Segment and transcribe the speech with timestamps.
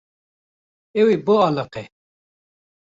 [0.99, 1.83] Ew ê bialiqe.